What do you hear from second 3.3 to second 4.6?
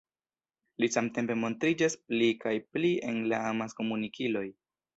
la amaskomunikiloj.